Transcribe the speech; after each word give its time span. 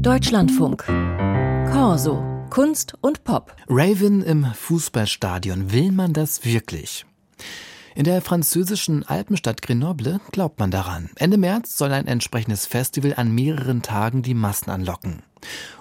Deutschlandfunk. 0.00 0.84
Corso. 1.72 2.22
Kunst 2.48 2.94
und 3.00 3.24
Pop. 3.24 3.54
Raven 3.68 4.22
im 4.22 4.44
Fußballstadion. 4.44 5.72
Will 5.72 5.92
man 5.92 6.12
das 6.12 6.44
wirklich? 6.44 7.04
In 7.94 8.04
der 8.04 8.22
französischen 8.22 9.06
Alpenstadt 9.06 9.62
Grenoble 9.62 10.20
glaubt 10.32 10.58
man 10.58 10.70
daran. 10.70 11.10
Ende 11.16 11.36
März 11.38 11.76
soll 11.76 11.92
ein 11.92 12.06
entsprechendes 12.06 12.66
Festival 12.66 13.14
an 13.16 13.34
mehreren 13.34 13.82
Tagen 13.82 14.22
die 14.22 14.34
Massen 14.34 14.70
anlocken. 14.70 15.22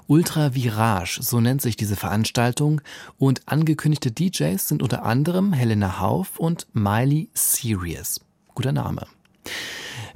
Ultra 0.07 0.53
Virage, 0.53 1.19
so 1.21 1.39
nennt 1.39 1.61
sich 1.61 1.77
diese 1.77 1.95
Veranstaltung, 1.95 2.81
und 3.17 3.47
angekündigte 3.47 4.11
DJs 4.11 4.67
sind 4.67 4.81
unter 4.81 5.03
anderem 5.03 5.53
Helena 5.53 5.99
Hauf 5.99 6.39
und 6.39 6.67
Miley 6.73 7.29
Serious. 7.33 8.21
Guter 8.53 8.71
Name. 8.71 9.07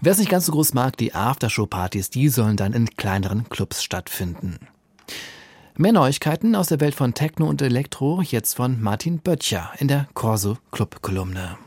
Wer 0.06 0.12
es 0.12 0.18
nicht 0.18 0.30
ganz 0.30 0.48
so 0.48 0.52
groß 0.52 0.74
mag, 0.74 0.98
die 0.98 1.14
Aftershow-Partys, 1.14 2.10
die 2.10 2.28
sollen 2.28 2.58
dann 2.58 2.74
in 2.74 2.88
kleineren 2.98 3.48
Clubs 3.48 3.82
stattfinden. 3.82 4.58
Mehr 5.78 5.94
Neuigkeiten 5.94 6.57
aus 6.57 6.68
der 6.68 6.82
Welt 6.82 6.94
von 6.94 7.14
Techno 7.14 7.48
und 7.48 7.61
Elektro 7.61 8.21
jetzt 8.21 8.56
von 8.56 8.82
Martin 8.82 9.20
Böttcher 9.20 9.71
in 9.78 9.88
der 9.88 10.10
Corso 10.14 10.58
Club 10.71 11.02
Kolumne. 11.02 11.58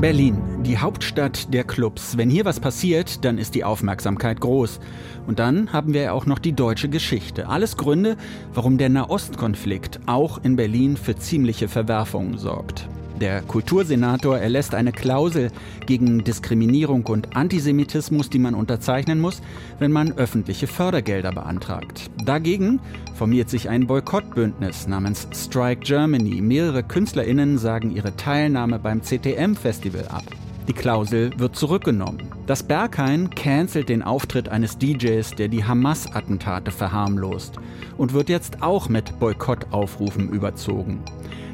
Berlin, 0.00 0.62
die 0.62 0.78
Hauptstadt 0.78 1.52
der 1.52 1.64
Clubs. 1.64 2.16
Wenn 2.16 2.30
hier 2.30 2.44
was 2.44 2.60
passiert, 2.60 3.24
dann 3.24 3.36
ist 3.36 3.56
die 3.56 3.64
Aufmerksamkeit 3.64 4.40
groß. 4.40 4.78
Und 5.26 5.40
dann 5.40 5.72
haben 5.72 5.94
wir 5.94 6.02
ja 6.02 6.12
auch 6.12 6.26
noch 6.26 6.38
die 6.38 6.52
deutsche 6.52 6.88
Geschichte. 6.88 7.48
Alles 7.48 7.76
Gründe, 7.76 8.16
warum 8.54 8.78
der 8.78 8.88
Nahostkonflikt 8.88 9.98
auch 10.06 10.38
in 10.44 10.54
Berlin 10.54 10.96
für 10.96 11.16
ziemliche 11.16 11.66
Verwerfungen 11.66 12.38
sorgt. 12.38 12.88
Der 13.20 13.42
Kultursenator 13.42 14.38
erlässt 14.38 14.76
eine 14.76 14.92
Klausel 14.92 15.50
gegen 15.86 16.22
Diskriminierung 16.22 17.04
und 17.06 17.36
Antisemitismus, 17.36 18.30
die 18.30 18.38
man 18.38 18.54
unterzeichnen 18.54 19.20
muss, 19.20 19.42
wenn 19.80 19.90
man 19.90 20.12
öffentliche 20.12 20.68
Fördergelder 20.68 21.32
beantragt. 21.32 22.10
Dagegen 22.24 22.78
formiert 23.16 23.50
sich 23.50 23.68
ein 23.68 23.88
Boykottbündnis 23.88 24.86
namens 24.86 25.26
Strike 25.34 25.80
Germany. 25.80 26.40
Mehrere 26.40 26.84
KünstlerInnen 26.84 27.58
sagen 27.58 27.90
ihre 27.90 28.14
Teilnahme 28.14 28.78
beim 28.78 29.02
CTM-Festival 29.02 30.06
ab. 30.08 30.24
Die 30.68 30.74
Klausel 30.74 31.32
wird 31.38 31.56
zurückgenommen. 31.56 32.28
Das 32.46 32.62
Berghain 32.62 33.30
cancelt 33.30 33.88
den 33.88 34.02
Auftritt 34.02 34.48
eines 34.48 34.78
DJs, 34.78 35.30
der 35.30 35.48
die 35.48 35.64
Hamas-Attentate 35.64 36.70
verharmlost 36.70 37.58
und 37.96 38.12
wird 38.12 38.28
jetzt 38.28 38.62
auch 38.62 38.88
mit 38.88 39.18
Boykottaufrufen 39.18 40.28
überzogen. 40.28 41.00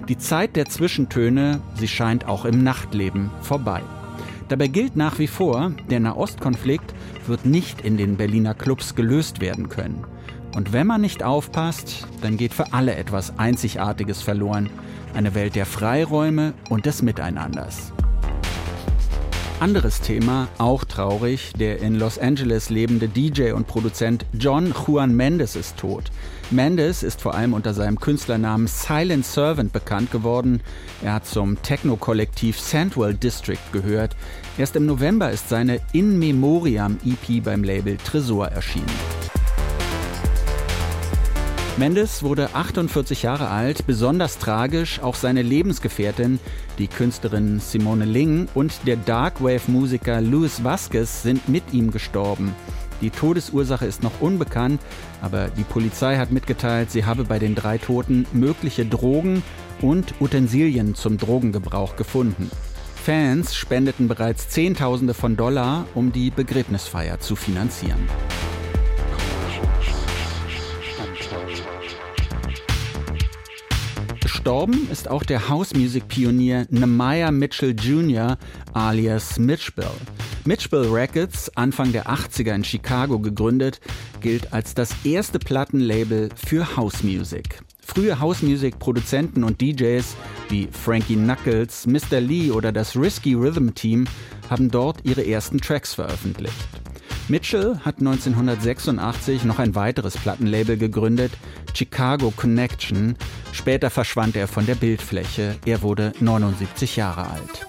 Die 0.08 0.18
Zeit 0.18 0.54
der 0.56 0.66
Zwischentöne, 0.66 1.62
sie 1.76 1.88
scheint 1.88 2.28
auch 2.28 2.44
im 2.44 2.62
Nachtleben 2.62 3.30
vorbei. 3.40 3.80
Dabei 4.48 4.66
gilt 4.66 4.96
nach 4.96 5.18
wie 5.18 5.26
vor, 5.26 5.72
der 5.88 6.00
Nahostkonflikt 6.00 6.94
wird 7.26 7.46
nicht 7.46 7.80
in 7.80 7.96
den 7.96 8.18
Berliner 8.18 8.52
Clubs 8.52 8.94
gelöst 8.94 9.40
werden 9.40 9.70
können. 9.70 10.04
Und 10.54 10.74
wenn 10.74 10.86
man 10.86 11.00
nicht 11.00 11.22
aufpasst, 11.22 12.06
dann 12.20 12.36
geht 12.36 12.52
für 12.52 12.74
alle 12.74 12.94
etwas 12.96 13.38
Einzigartiges 13.38 14.20
verloren. 14.20 14.68
Eine 15.14 15.34
Welt 15.34 15.54
der 15.54 15.64
Freiräume 15.64 16.52
und 16.68 16.84
des 16.84 17.00
Miteinanders. 17.00 17.94
Anderes 19.64 20.02
Thema, 20.02 20.48
auch 20.58 20.84
traurig, 20.84 21.54
der 21.58 21.78
in 21.78 21.94
Los 21.94 22.18
Angeles 22.18 22.68
lebende 22.68 23.08
DJ 23.08 23.52
und 23.52 23.66
Produzent 23.66 24.26
John 24.38 24.74
Juan 24.74 25.16
Mendes 25.16 25.56
ist 25.56 25.78
tot. 25.78 26.12
Mendes 26.50 27.02
ist 27.02 27.22
vor 27.22 27.34
allem 27.34 27.54
unter 27.54 27.72
seinem 27.72 27.98
Künstlernamen 27.98 28.66
Silent 28.66 29.24
Servant 29.24 29.72
bekannt 29.72 30.10
geworden. 30.10 30.60
Er 31.02 31.14
hat 31.14 31.26
zum 31.26 31.62
Techno-Kollektiv 31.62 32.60
Sandwell 32.60 33.14
District 33.14 33.56
gehört. 33.72 34.14
Erst 34.58 34.76
im 34.76 34.84
November 34.84 35.30
ist 35.30 35.48
seine 35.48 35.80
In 35.94 36.18
Memoriam 36.18 36.98
EP 37.02 37.42
beim 37.42 37.64
Label 37.64 37.96
Tresor 37.96 38.48
erschienen. 38.48 38.84
Mendes 41.76 42.22
wurde 42.22 42.54
48 42.54 43.24
Jahre 43.24 43.48
alt, 43.48 43.84
besonders 43.84 44.38
tragisch 44.38 45.00
auch 45.00 45.16
seine 45.16 45.42
Lebensgefährtin, 45.42 46.38
die 46.78 46.86
Künstlerin 46.86 47.58
Simone 47.58 48.04
Ling 48.04 48.46
und 48.54 48.86
der 48.86 48.94
Darkwave-Musiker 48.94 50.20
Luis 50.20 50.62
Vasquez 50.62 51.24
sind 51.24 51.48
mit 51.48 51.64
ihm 51.72 51.90
gestorben. 51.90 52.54
Die 53.00 53.10
Todesursache 53.10 53.86
ist 53.86 54.04
noch 54.04 54.20
unbekannt, 54.20 54.80
aber 55.20 55.48
die 55.48 55.64
Polizei 55.64 56.16
hat 56.16 56.30
mitgeteilt, 56.30 56.92
sie 56.92 57.06
habe 57.06 57.24
bei 57.24 57.40
den 57.40 57.56
drei 57.56 57.78
Toten 57.78 58.24
mögliche 58.32 58.86
Drogen 58.86 59.42
und 59.80 60.14
Utensilien 60.20 60.94
zum 60.94 61.18
Drogengebrauch 61.18 61.96
gefunden. 61.96 62.52
Fans 62.94 63.56
spendeten 63.56 64.06
bereits 64.06 64.48
Zehntausende 64.48 65.12
von 65.12 65.36
Dollar, 65.36 65.86
um 65.96 66.12
die 66.12 66.30
Begräbnisfeier 66.30 67.18
zu 67.18 67.34
finanzieren. 67.34 68.08
Gestorben 74.20 74.88
ist 74.90 75.08
auch 75.08 75.22
der 75.22 75.48
House-Music-Pionier 75.48 76.66
Nehemiah 76.70 77.30
Mitchell 77.30 77.74
Jr. 77.78 78.36
alias 78.72 79.38
Mitchell. 79.38 79.90
Mitchell 80.44 80.88
Records, 80.90 81.50
Anfang 81.56 81.92
der 81.92 82.08
80er 82.08 82.54
in 82.54 82.64
Chicago 82.64 83.18
gegründet, 83.18 83.80
gilt 84.20 84.52
als 84.52 84.74
das 84.74 84.94
erste 85.04 85.38
Plattenlabel 85.38 86.28
für 86.36 86.76
House 86.76 87.02
Music. 87.02 87.62
Frühe 87.80 88.18
House 88.20 88.42
Music 88.42 88.78
Produzenten 88.78 89.44
und 89.44 89.60
DJs 89.60 90.16
wie 90.48 90.68
Frankie 90.70 91.16
Knuckles, 91.16 91.86
Mr. 91.86 92.20
Lee 92.20 92.50
oder 92.50 92.72
das 92.72 92.96
Risky 92.96 93.34
Rhythm 93.34 93.70
Team 93.70 94.06
haben 94.50 94.70
dort 94.70 95.04
ihre 95.04 95.26
ersten 95.26 95.60
Tracks 95.60 95.94
veröffentlicht. 95.94 96.83
Mitchell 97.28 97.78
hat 97.82 98.00
1986 98.00 99.44
noch 99.44 99.58
ein 99.58 99.74
weiteres 99.74 100.18
Plattenlabel 100.18 100.76
gegründet, 100.76 101.32
Chicago 101.72 102.30
Connection. 102.36 103.16
Später 103.52 103.88
verschwand 103.88 104.36
er 104.36 104.46
von 104.46 104.66
der 104.66 104.74
Bildfläche. 104.74 105.56
Er 105.64 105.80
wurde 105.80 106.12
79 106.20 106.96
Jahre 106.96 107.28
alt. 107.28 107.66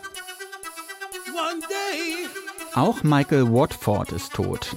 Auch 2.74 3.04
Michael 3.04 3.50
Watford 3.54 4.12
ist 4.12 4.34
tot. 4.34 4.76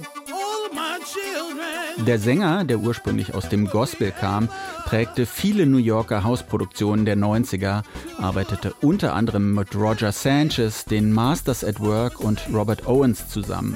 Der 2.07 2.17
Sänger, 2.17 2.63
der 2.63 2.79
ursprünglich 2.79 3.33
aus 3.33 3.49
dem 3.49 3.65
Gospel 3.65 4.11
kam, 4.11 4.47
prägte 4.85 5.25
viele 5.25 5.65
New 5.65 5.77
Yorker 5.77 6.23
Hausproduktionen 6.23 7.03
der 7.03 7.17
90er, 7.17 7.83
arbeitete 8.17 8.73
unter 8.79 9.13
anderem 9.13 9.53
mit 9.53 9.75
Roger 9.75 10.13
Sanchez, 10.13 10.85
den 10.85 11.11
Masters 11.11 11.65
at 11.65 11.81
Work 11.81 12.21
und 12.21 12.41
Robert 12.53 12.87
Owens 12.87 13.27
zusammen. 13.27 13.75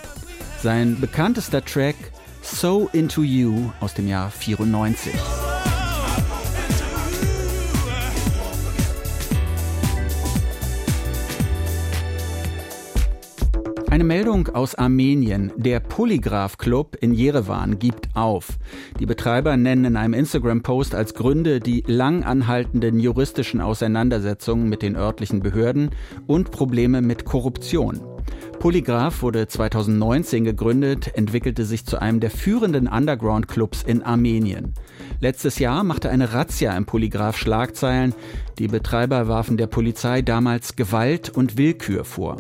Sein 0.64 0.98
bekanntester 1.02 1.62
Track 1.66 1.96
So 2.42 2.90
Into 2.94 3.22
You 3.22 3.72
aus 3.82 3.96
dem 3.96 4.08
Jahr 4.08 4.32
94. 4.32 5.12
Eine 13.90 14.06
Meldung 14.06 14.48
aus 14.56 14.74
Armenien. 14.76 15.52
Der 15.58 15.82
Polygraph 15.82 16.58
Club 16.58 16.96
in 17.02 17.14
Jerewan 17.14 17.78
gibt 17.78 18.16
auf. 18.16 18.58
Die 19.02 19.06
Betreiber 19.06 19.58
nennen 19.58 19.84
in 19.84 19.98
einem 19.98 20.14
Instagram-Post 20.14 20.96
als 20.96 21.14
Gründe 21.14 21.60
die 21.60 21.84
lang 21.88 22.24
anhaltenden 22.24 23.02
juristischen 23.02 23.60
Auseinandersetzungen 23.60 24.70
mit 24.70 24.82
den 24.82 24.96
örtlichen 24.96 25.42
Behörden 25.42 25.90
und 26.26 26.52
Probleme 26.52 27.02
mit 27.02 27.26
Korruption. 27.26 28.13
Polygraph 28.60 29.22
wurde 29.22 29.48
2019 29.48 30.46
gegründet, 30.46 31.12
entwickelte 31.16 31.66
sich 31.66 31.86
zu 31.86 32.02
einem 32.02 32.20
der 32.20 32.32
führenden 32.32 32.88
Underground-Clubs 32.88 33.84
in 33.84 34.04
Armenien. 34.04 34.74
Letztes 35.20 35.60
Jahr 35.60 35.84
machte 35.84 36.10
eine 36.10 36.34
Razzia 36.34 36.76
im 36.76 36.86
Polygraph 36.86 37.38
Schlagzeilen. 37.38 38.14
Die 38.60 38.68
Betreiber 38.68 39.28
warfen 39.28 39.58
der 39.58 39.68
Polizei 39.68 40.22
damals 40.22 40.76
Gewalt 40.76 41.30
und 41.30 41.58
Willkür 41.58 42.06
vor. 42.06 42.38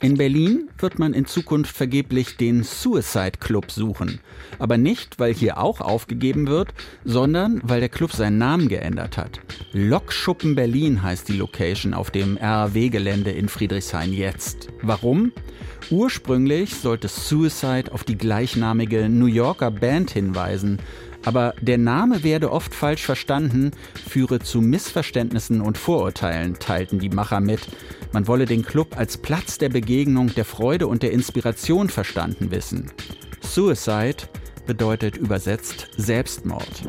In 0.00 0.16
Berlin 0.16 0.68
wird 0.78 0.98
man 0.98 1.14
in 1.14 1.26
Zukunft 1.26 1.76
vergeblich 1.76 2.36
den 2.36 2.62
Suicide 2.62 3.38
Club 3.38 3.70
suchen. 3.70 4.20
Aber 4.58 4.78
nicht, 4.78 5.18
weil 5.18 5.34
hier 5.34 5.58
auch 5.58 5.80
aufgegeben 5.80 6.48
wird, 6.48 6.74
sondern 7.04 7.60
weil 7.64 7.80
der 7.80 7.88
Club 7.88 8.12
seinen 8.12 8.38
Namen 8.38 8.68
geändert 8.68 9.16
hat. 9.16 9.40
Lokschuppen 9.72 10.54
Berlin 10.54 11.02
heißt 11.02 11.28
die 11.28 11.36
Location 11.36 11.92
auf 11.92 12.10
dem 12.10 12.38
RAW-Gelände 12.38 13.30
in 13.30 13.48
Friedrichshain 13.48 14.12
jetzt. 14.12 14.68
Warum? 14.80 15.32
Ursprünglich 15.90 16.74
sollte 16.74 17.08
Suicide 17.08 17.92
auf 17.92 18.04
die 18.04 18.16
gleichnamige 18.16 19.08
New 19.08 19.26
Yorker 19.26 19.70
Band 19.70 20.10
hinweisen, 20.10 20.78
aber 21.24 21.54
der 21.60 21.76
Name 21.78 22.22
werde 22.22 22.50
oft 22.50 22.74
falsch 22.74 23.02
verstanden, 23.02 23.72
führe 24.08 24.38
zu 24.38 24.62
Missverständnissen 24.62 25.60
und 25.60 25.76
Vorurteilen, 25.76 26.58
teilten 26.58 26.98
die 26.98 27.10
Macher 27.10 27.40
mit. 27.40 27.60
Man 28.12 28.26
wolle 28.26 28.46
den 28.46 28.62
Club 28.62 28.96
als 28.96 29.18
Platz 29.18 29.58
der 29.58 29.68
Begegnung, 29.68 30.34
der 30.34 30.46
Freude 30.46 30.86
und 30.86 31.02
der 31.02 31.12
Inspiration 31.12 31.90
verstanden 31.90 32.50
wissen. 32.50 32.90
Suicide 33.42 34.28
bedeutet 34.66 35.16
übersetzt 35.16 35.88
Selbstmord. 35.96 36.84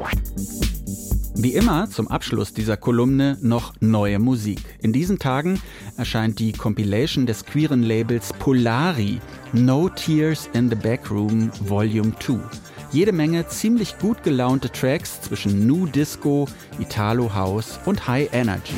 Wie 1.42 1.54
immer 1.54 1.90
zum 1.90 2.10
Abschluss 2.10 2.54
dieser 2.54 2.76
Kolumne 2.76 3.38
noch 3.40 3.74
neue 3.80 4.20
Musik. 4.20 4.60
In 4.82 4.92
diesen 4.92 5.20
Tagen 5.20 5.62
erscheint 5.96 6.38
die 6.38 6.52
Compilation 6.52 7.26
des 7.26 7.46
queeren 7.46 7.82
Labels 7.82 8.34
Polari 8.40 9.22
No 9.54 9.88
Tears 9.88 10.50
in 10.52 10.70
the 10.70 10.76
Backroom 10.76 11.50
Volume 11.62 12.12
2. 12.20 12.40
Jede 12.92 13.14
Menge 13.14 13.48
ziemlich 13.48 13.98
gut 14.00 14.22
gelaunte 14.24 14.70
Tracks 14.70 15.22
zwischen 15.22 15.66
New 15.66 15.86
Disco, 15.86 16.46
Italo 16.78 17.34
House 17.34 17.80
und 17.86 18.06
High 18.06 18.34
Energy. 18.34 18.76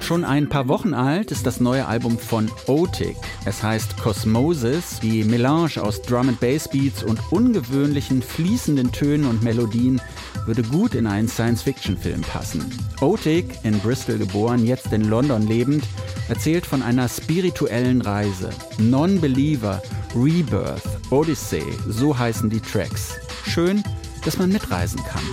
Schon 0.00 0.26
ein 0.26 0.50
paar 0.50 0.68
Wochen 0.68 0.92
alt 0.92 1.30
ist 1.32 1.46
das 1.46 1.60
neue 1.60 1.86
Album 1.86 2.18
von 2.18 2.50
Otik. 2.66 3.16
Es 3.48 3.62
heißt 3.62 3.96
Cosmosis. 3.96 5.00
Die 5.00 5.24
Melange 5.24 5.82
aus 5.82 6.02
Drum 6.02 6.28
and 6.28 6.38
Bass 6.38 6.68
Beats 6.68 7.02
und 7.02 7.18
ungewöhnlichen 7.32 8.20
fließenden 8.20 8.92
Tönen 8.92 9.26
und 9.26 9.42
Melodien 9.42 10.02
würde 10.44 10.62
gut 10.62 10.94
in 10.94 11.06
einen 11.06 11.28
Science-Fiction-Film 11.28 12.20
passen. 12.20 12.62
Otik, 13.00 13.46
in 13.62 13.80
Bristol 13.80 14.18
geboren, 14.18 14.66
jetzt 14.66 14.92
in 14.92 15.08
London 15.08 15.48
lebend, 15.48 15.82
erzählt 16.28 16.66
von 16.66 16.82
einer 16.82 17.08
spirituellen 17.08 18.02
Reise. 18.02 18.50
Non-Believer, 18.76 19.80
Rebirth, 20.14 20.82
Odyssey, 21.08 21.64
so 21.88 22.18
heißen 22.18 22.50
die 22.50 22.60
Tracks. 22.60 23.14
Schön, 23.46 23.82
dass 24.26 24.36
man 24.36 24.52
mitreisen 24.52 25.02
kann. 25.04 25.24